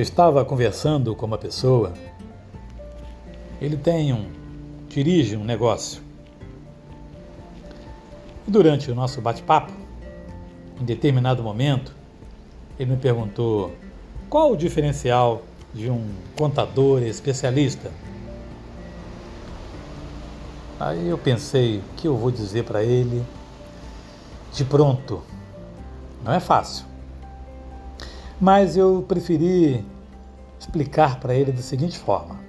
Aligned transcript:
Eu 0.00 0.02
estava 0.02 0.42
conversando 0.46 1.14
com 1.14 1.26
uma 1.26 1.36
pessoa. 1.36 1.92
Ele 3.60 3.76
tem 3.76 4.14
um 4.14 4.30
dirige 4.88 5.36
um 5.36 5.44
negócio. 5.44 6.00
E 8.48 8.50
durante 8.50 8.90
o 8.90 8.94
nosso 8.94 9.20
bate-papo, 9.20 9.70
em 10.80 10.86
determinado 10.86 11.42
momento, 11.42 11.94
ele 12.78 12.92
me 12.92 12.96
perguntou 12.96 13.76
qual 14.30 14.52
o 14.52 14.56
diferencial 14.56 15.42
de 15.74 15.90
um 15.90 16.08
contador 16.34 17.02
especialista. 17.02 17.90
Aí 20.80 21.08
eu 21.10 21.18
pensei, 21.18 21.76
o 21.76 21.82
que 21.98 22.08
eu 22.08 22.16
vou 22.16 22.30
dizer 22.30 22.64
para 22.64 22.82
ele 22.82 23.22
de 24.50 24.64
pronto? 24.64 25.22
Não 26.24 26.32
é 26.32 26.40
fácil. 26.40 26.89
Mas 28.40 28.74
eu 28.74 29.04
preferi 29.06 29.84
explicar 30.58 31.20
para 31.20 31.34
ele 31.34 31.52
da 31.52 31.60
seguinte 31.60 31.98
forma: 31.98 32.40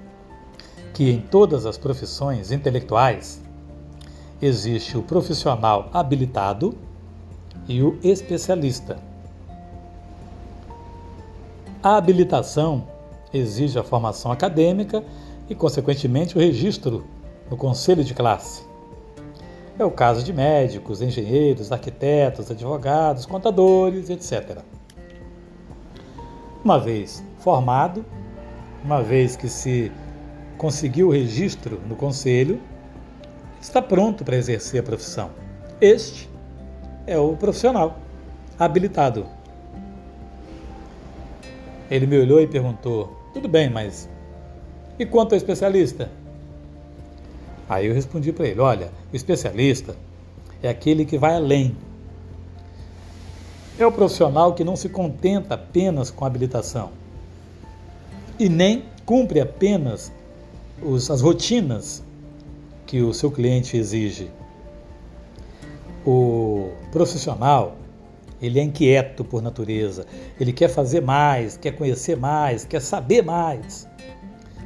que 0.93 1.09
em 1.09 1.19
todas 1.19 1.65
as 1.65 1.77
profissões 1.77 2.51
intelectuais 2.51 3.41
existe 4.41 4.97
o 4.97 5.03
profissional 5.03 5.89
habilitado 5.93 6.77
e 7.67 7.83
o 7.83 7.99
especialista. 8.01 8.99
A 11.83 11.97
habilitação 11.97 12.87
exige 13.33 13.77
a 13.77 13.83
formação 13.83 14.31
acadêmica 14.31 15.03
e, 15.49 15.55
consequentemente, 15.55 16.37
o 16.37 16.39
registro 16.39 17.05
no 17.49 17.57
conselho 17.57 18.03
de 18.03 18.13
classe. 18.13 18.63
É 19.77 19.83
o 19.83 19.91
caso 19.91 20.23
de 20.23 20.31
médicos, 20.31 21.01
engenheiros, 21.01 21.71
arquitetos, 21.71 22.49
advogados, 22.51 23.25
contadores, 23.25 24.09
etc. 24.09 24.59
Uma 26.63 26.79
vez 26.79 27.23
formado, 27.39 28.05
uma 28.83 29.01
vez 29.01 29.35
que 29.35 29.49
se 29.49 29.91
conseguiu 30.57 31.07
o 31.07 31.11
registro 31.11 31.81
no 31.87 31.95
conselho, 31.95 32.61
está 33.59 33.81
pronto 33.81 34.23
para 34.23 34.35
exercer 34.35 34.79
a 34.79 34.83
profissão. 34.83 35.31
Este 35.79 36.29
é 37.07 37.17
o 37.17 37.35
profissional 37.35 37.97
habilitado. 38.59 39.25
Ele 41.89 42.05
me 42.05 42.19
olhou 42.19 42.39
e 42.39 42.47
perguntou: 42.47 43.11
Tudo 43.33 43.47
bem, 43.47 43.69
mas 43.69 44.07
e 44.99 45.05
quanto 45.05 45.33
ao 45.33 45.37
especialista? 45.37 46.11
Aí 47.67 47.87
eu 47.87 47.93
respondi 47.93 48.31
para 48.31 48.47
ele: 48.47 48.59
Olha, 48.59 48.91
o 49.11 49.15
especialista 49.15 49.95
é 50.61 50.69
aquele 50.69 51.05
que 51.05 51.17
vai 51.17 51.35
além. 51.35 51.75
É 53.81 53.85
o 53.87 53.91
profissional 53.91 54.53
que 54.53 54.63
não 54.63 54.75
se 54.75 54.89
contenta 54.89 55.55
apenas 55.55 56.11
com 56.11 56.23
a 56.23 56.27
habilitação 56.27 56.91
e 58.37 58.47
nem 58.47 58.85
cumpre 59.07 59.39
apenas 59.39 60.11
os, 60.83 61.09
as 61.09 61.19
rotinas 61.19 62.03
que 62.85 63.01
o 63.01 63.11
seu 63.11 63.31
cliente 63.31 63.75
exige. 63.75 64.29
O 66.05 66.69
profissional, 66.91 67.75
ele 68.39 68.59
é 68.59 68.61
inquieto 68.61 69.25
por 69.25 69.41
natureza, 69.41 70.05
ele 70.39 70.53
quer 70.53 70.67
fazer 70.67 71.01
mais, 71.01 71.57
quer 71.57 71.71
conhecer 71.71 72.15
mais, 72.15 72.63
quer 72.63 72.81
saber 72.81 73.23
mais. 73.23 73.87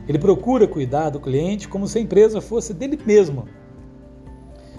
Ele 0.09 0.19
procura 0.19 0.67
cuidar 0.67 1.09
do 1.11 1.21
cliente 1.21 1.69
como 1.69 1.87
se 1.87 1.99
a 1.99 2.01
empresa 2.01 2.41
fosse 2.41 2.73
dele 2.73 2.99
mesmo. 3.05 3.47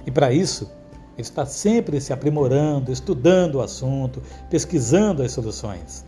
E 0.06 0.10
para 0.10 0.30
isso, 0.30 0.70
está 1.18 1.46
sempre 1.46 2.00
se 2.00 2.12
aprimorando, 2.12 2.92
estudando 2.92 3.56
o 3.56 3.62
assunto, 3.62 4.22
pesquisando 4.50 5.22
as 5.22 5.32
soluções. 5.32 6.04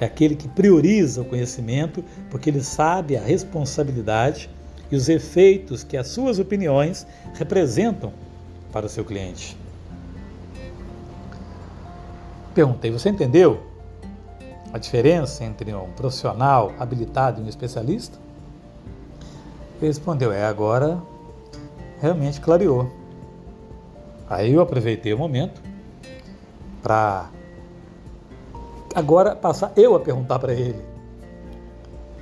É 0.00 0.04
aquele 0.04 0.34
que 0.34 0.48
prioriza 0.48 1.22
o 1.22 1.24
conhecimento 1.24 2.04
porque 2.30 2.50
ele 2.50 2.62
sabe 2.62 3.16
a 3.16 3.22
responsabilidade 3.22 4.50
e 4.90 4.96
os 4.96 5.08
efeitos 5.08 5.84
que 5.84 5.96
as 5.96 6.08
suas 6.08 6.38
opiniões 6.38 7.06
representam 7.34 8.12
para 8.72 8.86
o 8.86 8.88
seu 8.88 9.04
cliente. 9.04 9.56
Perguntei, 12.54 12.90
você 12.90 13.08
entendeu 13.08 13.60
a 14.72 14.78
diferença 14.78 15.44
entre 15.44 15.72
um 15.74 15.90
profissional 15.92 16.72
habilitado 16.78 17.40
e 17.40 17.44
um 17.44 17.48
especialista? 17.48 18.18
Ele 19.78 19.88
respondeu, 19.88 20.32
é, 20.32 20.44
agora 20.44 21.00
realmente 22.00 22.40
clareou. 22.40 23.03
Aí 24.28 24.52
eu 24.52 24.60
aproveitei 24.60 25.12
o 25.12 25.18
momento 25.18 25.60
para 26.82 27.30
agora 28.94 29.34
passar 29.34 29.72
eu 29.76 29.94
a 29.94 30.00
perguntar 30.00 30.38
para 30.38 30.52
ele. 30.52 30.82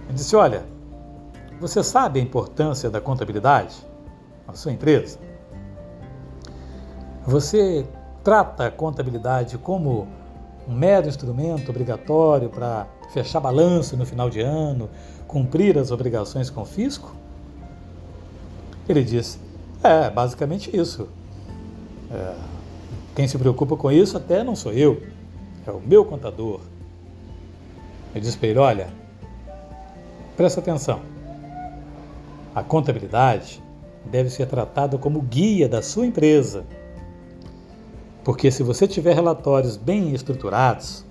Ele 0.07 0.15
disse: 0.15 0.35
Olha, 0.35 0.65
você 1.61 1.83
sabe 1.83 2.19
a 2.19 2.23
importância 2.23 2.91
da 2.91 3.01
contabilidade 3.01 3.77
na 4.47 4.55
sua 4.55 4.73
empresa? 4.73 5.19
Você 7.25 7.87
trata 8.25 8.67
a 8.67 8.71
contabilidade 8.71 9.57
como 9.59 10.09
um 10.67 10.75
mero 10.75 11.09
instrumento 11.09 11.71
obrigatório 11.71 12.49
para 12.49 12.87
fechar 13.13 13.41
balanço 13.41 13.97
no 13.97 14.05
final 14.05 14.29
de 14.29 14.41
ano, 14.41 14.89
cumprir 15.27 15.79
as 15.79 15.91
obrigações 15.91 16.51
com 16.51 16.63
o 16.63 16.67
fisco? 16.67 17.15
Ele 18.89 19.05
disse: 19.05 19.39
É, 19.83 20.11
basicamente 20.11 20.77
isso. 20.77 21.09
É, 22.13 22.35
quem 23.15 23.27
se 23.27 23.39
preocupa 23.39 23.77
com 23.77 23.91
isso 23.91 24.17
até 24.17 24.45
não 24.45 24.55
sou 24.55 24.73
eu 24.73 25.03
é 25.67 25.71
o 25.71 25.81
meu 25.81 26.05
contador. 26.05 26.61
Eu 28.15 28.21
disse 28.21 28.37
para 28.37 28.49
ele: 28.49 28.59
olha, 28.59 28.89
presta 30.37 30.61
atenção. 30.61 31.01
A 32.55 32.63
contabilidade 32.63 33.63
deve 34.05 34.29
ser 34.29 34.47
tratada 34.47 34.99
como 34.99 35.23
guia 35.23 35.69
da 35.69 35.81
sua 35.81 36.07
empresa. 36.07 36.65
Porque 38.25 38.51
se 38.51 38.63
você 38.63 38.87
tiver 38.87 39.15
relatórios 39.15 39.77
bem 39.77 40.15
estruturados, 40.15 41.05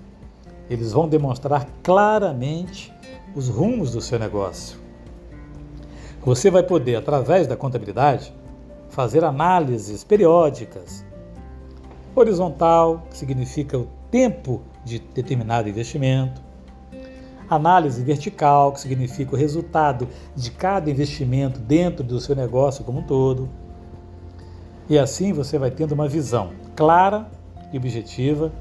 eles 0.70 0.92
vão 0.92 1.08
demonstrar 1.08 1.66
claramente 1.82 2.92
os 3.34 3.48
rumos 3.48 3.92
do 3.92 4.00
seu 4.00 4.18
negócio. 4.18 4.78
Você 6.24 6.50
vai 6.50 6.62
poder, 6.62 6.96
através 6.96 7.46
da 7.46 7.56
contabilidade, 7.56 8.32
fazer 8.92 9.24
análises 9.24 10.04
periódicas. 10.04 11.04
Horizontal, 12.14 13.06
que 13.10 13.16
significa 13.16 13.78
o 13.78 13.88
tempo 14.10 14.60
de 14.84 14.98
determinado 14.98 15.68
investimento. 15.68 16.42
Análise 17.48 18.02
vertical, 18.02 18.70
que 18.72 18.80
significa 18.80 19.34
o 19.34 19.38
resultado 19.38 20.08
de 20.36 20.50
cada 20.50 20.90
investimento 20.90 21.58
dentro 21.58 22.04
do 22.04 22.20
seu 22.20 22.36
negócio 22.36 22.84
como 22.84 23.00
um 23.00 23.02
todo. 23.02 23.48
E 24.88 24.98
assim 24.98 25.32
você 25.32 25.58
vai 25.58 25.70
tendo 25.70 25.92
uma 25.92 26.06
visão 26.06 26.50
clara 26.76 27.30
e 27.72 27.78
objetiva 27.78 28.52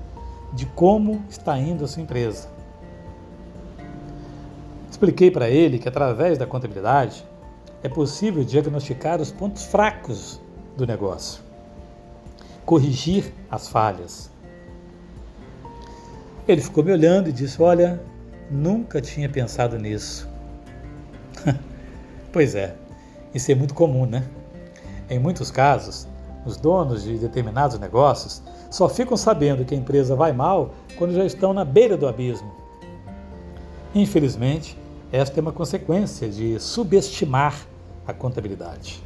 de 0.54 0.66
como 0.66 1.26
está 1.30 1.58
indo 1.58 1.84
a 1.84 1.88
sua 1.90 2.04
empresa. 2.04 2.48
Expliquei 4.90 5.30
para 5.30 5.50
ele 5.50 5.78
que 5.78 5.90
através 5.90 6.38
da 6.38 6.46
contabilidade 6.46 7.26
é 7.84 7.90
possível 7.90 8.44
diagnosticar 8.44 9.22
os 9.22 9.32
pontos 9.32 9.64
fracos 9.64 10.40
do 10.78 10.86
negócio, 10.86 11.42
corrigir 12.66 13.34
as 13.50 13.68
falhas 13.68 14.32
ele 16.48 16.62
ficou 16.62 16.84
me 16.84 16.92
olhando 16.92 17.30
e 17.30 17.32
disse: 17.32 17.62
Olha, 17.62 18.02
nunca 18.50 19.00
tinha 19.00 19.30
pensado 19.30 19.78
nisso. 19.78 20.28
pois 22.32 22.56
é, 22.56 22.76
isso 23.34 23.52
é 23.52 23.56
muito 23.56 23.74
comum, 23.74 24.06
né? 24.06 24.24
Em 25.10 25.20
muitos 25.20 25.52
casos, 25.52 26.08
os 26.46 26.58
donos 26.58 27.04
de 27.04 27.18
determinados 27.18 27.78
negócios 27.78 28.42
só 28.70 28.90
ficam 28.90 29.16
sabendo 29.16 29.66
que 29.66 29.76
a 29.76 29.78
empresa 29.78 30.16
vai 30.16 30.32
mal 30.32 30.74
quando 30.98 31.14
já 31.14 31.26
estão 31.26 31.54
na 31.54 31.64
beira 31.64 31.96
do 31.96 32.08
abismo. 32.08 32.52
Infelizmente, 33.94 34.78
esta 35.12 35.40
é 35.40 35.42
uma 35.42 35.52
consequência 35.52 36.30
de 36.30 36.60
subestimar 36.60 37.68
a 38.12 38.14
contabilidade. 38.14 39.02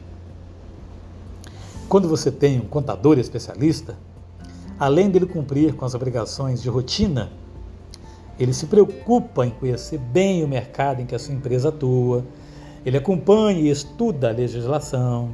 Quando 1.87 2.09
você 2.09 2.31
tem 2.31 2.59
um 2.59 2.65
contador 2.65 3.17
especialista, 3.17 3.97
além 4.79 5.09
dele 5.09 5.25
cumprir 5.25 5.73
com 5.75 5.85
as 5.85 5.93
obrigações 5.93 6.61
de 6.61 6.69
rotina, 6.69 7.31
ele 8.39 8.53
se 8.53 8.65
preocupa 8.65 9.45
em 9.45 9.51
conhecer 9.51 9.97
bem 9.97 10.43
o 10.43 10.47
mercado 10.47 11.01
em 11.01 11.05
que 11.05 11.15
a 11.15 11.19
sua 11.19 11.33
empresa 11.33 11.69
atua, 11.69 12.25
ele 12.85 12.97
acompanha 12.97 13.59
e 13.59 13.69
estuda 13.69 14.29
a 14.29 14.33
legislação, 14.33 15.31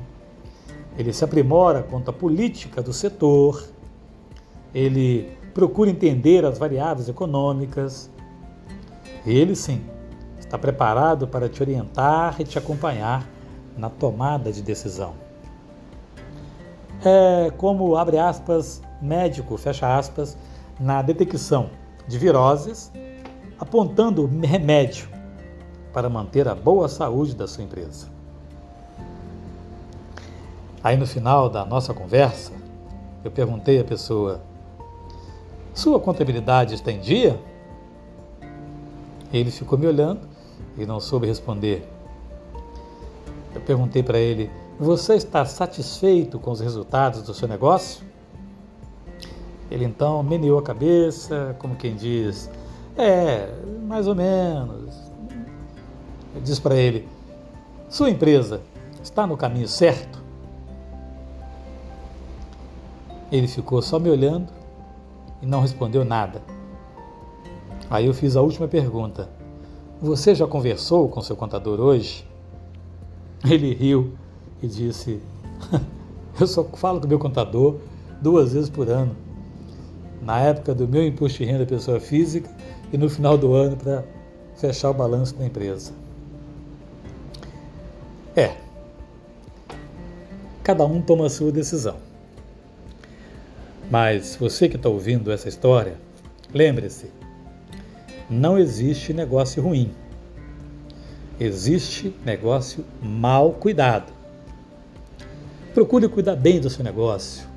ele 0.98 1.12
se 1.14 1.24
aprimora 1.24 1.84
quanto 1.84 2.10
à 2.10 2.14
política 2.14 2.82
do 2.82 2.94
setor, 2.94 3.64
ele 4.74 5.32
procura 5.54 5.90
entender 5.90 6.46
as 6.46 6.58
variáveis 6.58 7.10
econômicas. 7.10 8.10
Ele 9.26 9.56
sim 9.56 9.82
está 10.40 10.58
preparado 10.58 11.28
para 11.28 11.48
te 11.48 11.62
orientar 11.62 12.36
e 12.40 12.44
te 12.44 12.58
acompanhar 12.58 13.28
na 13.78 13.90
tomada 13.90 14.52
de 14.52 14.62
decisão. 14.62 15.14
É 17.04 17.52
como, 17.58 17.96
abre 17.96 18.18
aspas, 18.18 18.82
médico, 19.02 19.58
fecha 19.58 19.98
aspas, 19.98 20.38
na 20.80 21.02
detecção 21.02 21.70
de 22.08 22.18
viroses, 22.18 22.92
apontando 23.60 24.26
remédio 24.44 25.10
para 25.94 26.10
manter 26.10 26.48
a 26.48 26.56
boa 26.56 26.88
saúde 26.88 27.36
da 27.36 27.48
sua 27.48 27.64
empresa. 27.64 28.08
Aí 30.84 30.98
no 30.98 31.06
final 31.06 31.50
da 31.50 31.66
nossa 31.66 31.94
conversa, 31.94 32.52
eu 33.24 33.30
perguntei 33.30 33.80
à 33.80 33.84
pessoa: 33.84 34.42
Sua 35.74 36.00
contabilidade 36.00 36.74
está 36.74 36.92
em 36.92 37.00
dia? 37.00 37.40
Ele 39.32 39.52
ficou 39.52 39.78
me 39.78 39.86
olhando 39.86 40.22
e 40.78 40.86
não 40.86 41.00
soube 41.00 41.28
responder. 41.28 41.88
Perguntei 43.72 44.04
para 44.04 44.20
ele: 44.20 44.52
Você 44.78 45.14
está 45.14 45.46
satisfeito 45.46 46.38
com 46.38 46.52
os 46.52 46.60
resultados 46.60 47.22
do 47.22 47.34
seu 47.34 47.48
negócio? 47.48 48.04
Ele 49.72 49.86
então 49.86 50.22
meneou 50.22 50.60
a 50.60 50.62
cabeça, 50.62 51.56
como 51.58 51.78
quem 51.78 51.96
diz: 51.96 52.50
É, 52.98 53.48
mais 53.88 54.08
ou 54.08 54.14
menos. 54.14 54.94
Eu 56.36 56.42
disse 56.42 56.60
para 56.60 56.76
ele: 56.76 57.08
Sua 57.88 58.10
empresa 58.10 58.60
está 59.02 59.26
no 59.26 59.38
caminho 59.38 59.70
certo? 59.70 60.22
Ele 63.32 63.48
ficou 63.48 63.82
só 63.82 63.98
me 64.00 64.10
olhando 64.10 64.52
e 65.42 65.46
não 65.46 65.62
respondeu 65.62 66.04
nada. 66.04 66.42
Aí 67.90 68.06
eu 68.06 68.14
fiz 68.14 68.36
a 68.36 68.42
última 68.42 68.68
pergunta: 68.68 69.30
Você 70.02 70.36
já 70.36 70.46
conversou 70.46 71.08
com 71.08 71.22
seu 71.22 71.38
contador 71.38 71.80
hoje? 71.80 72.30
Ele 73.50 73.74
riu 73.74 74.14
e 74.62 74.68
disse: 74.68 75.20
Eu 76.40 76.48
só 76.48 76.64
falo 76.64 77.02
com 77.02 77.08
meu 77.08 77.20
contador 77.20 77.80
duas 78.22 78.54
vezes 78.54 78.70
por 78.70 78.90
ano. 78.90 79.16
Na 80.22 80.40
época 80.40 80.76
do 80.76 80.88
meu 80.88 81.06
imposto 81.06 81.40
de 81.40 81.46
renda 81.46 81.66
pessoa 81.66 82.00
física 82.00 82.50
e 82.94 82.98
no 82.98 83.10
final 83.10 83.38
do 83.38 83.54
ano 83.54 83.76
para 83.76 84.06
fechar 84.56 84.92
o 84.92 84.94
balanço 84.94 85.36
da 85.36 85.46
empresa. 85.46 85.92
É. 88.36 88.56
Cada 90.64 90.86
um 90.86 91.02
toma 91.02 91.26
a 91.26 91.30
sua 91.30 91.52
decisão. 91.52 91.98
Mas 93.90 94.36
você 94.36 94.70
que 94.70 94.76
está 94.76 94.88
ouvindo 94.88 95.32
essa 95.32 95.50
história, 95.50 95.98
lembre-se: 96.54 97.12
não 98.30 98.58
existe 98.58 99.12
negócio 99.12 99.62
ruim. 99.62 99.92
Existe 101.44 102.14
negócio 102.24 102.86
mal 103.02 103.54
cuidado. 103.54 104.14
Procure 105.74 106.08
cuidar 106.08 106.36
bem 106.36 106.62
do 106.62 106.70
seu 106.70 106.84
negócio. 106.84 107.48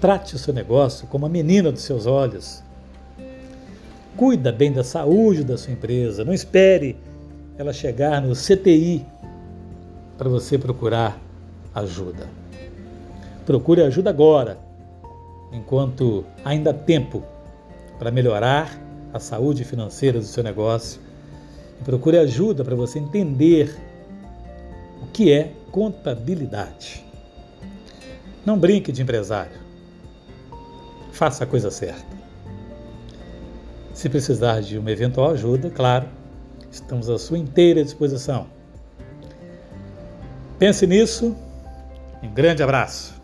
Trate 0.00 0.36
o 0.36 0.38
seu 0.38 0.54
negócio 0.54 1.08
como 1.08 1.26
a 1.26 1.28
menina 1.28 1.72
dos 1.72 1.82
seus 1.82 2.06
olhos. 2.06 2.62
Cuida 4.16 4.52
bem 4.52 4.72
da 4.72 4.84
saúde 4.84 5.42
da 5.42 5.58
sua 5.58 5.72
empresa. 5.72 6.24
Não 6.24 6.32
espere 6.32 6.96
ela 7.58 7.72
chegar 7.72 8.22
no 8.22 8.32
CTI 8.32 9.04
para 10.16 10.28
você 10.28 10.56
procurar 10.56 11.18
ajuda. 11.74 12.28
Procure 13.44 13.82
ajuda 13.82 14.10
agora 14.10 14.56
enquanto 15.52 16.24
ainda 16.44 16.70
há 16.70 16.74
tempo 16.74 17.24
para 17.98 18.12
melhorar 18.12 18.80
a 19.12 19.18
saúde 19.18 19.64
financeira 19.64 20.20
do 20.20 20.26
seu 20.26 20.44
negócio 20.44 21.00
procure 21.82 22.18
ajuda 22.18 22.64
para 22.64 22.74
você 22.74 22.98
entender 22.98 23.76
o 25.02 25.06
que 25.12 25.32
é 25.32 25.52
contabilidade. 25.70 27.04
Não 28.44 28.58
brinque 28.58 28.90
de 28.90 29.02
empresário. 29.02 29.60
Faça 31.12 31.44
a 31.44 31.46
coisa 31.46 31.70
certa. 31.70 32.12
Se 33.94 34.08
precisar 34.08 34.60
de 34.60 34.78
uma 34.78 34.90
eventual 34.90 35.30
ajuda, 35.30 35.70
claro, 35.70 36.08
estamos 36.70 37.08
à 37.08 37.18
sua 37.18 37.38
inteira 37.38 37.84
disposição. 37.84 38.46
Pense 40.58 40.86
nisso. 40.86 41.36
Um 42.22 42.32
grande 42.32 42.62
abraço. 42.62 43.21